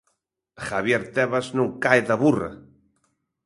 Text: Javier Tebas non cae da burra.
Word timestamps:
Javier 0.67 1.01
Tebas 1.15 1.47
non 1.57 1.67
cae 1.83 2.01
da 2.07 2.15
burra. 2.21 2.51